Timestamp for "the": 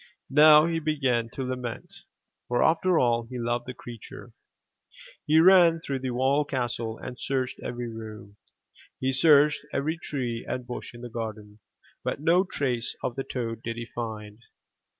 3.67-3.75, 5.99-6.07, 11.01-11.09, 13.15-13.23